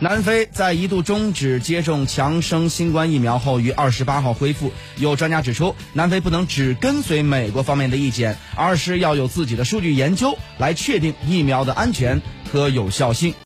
[0.00, 4.72] 南非在一度终止接种强生新冠疫苗后于二十八号恢复。
[4.96, 12.22] 有专家指出南非不能只跟随美国方面的意见而是要有自己的数据研究来确定疫苗的安全
[12.52, 13.34] 和有效性。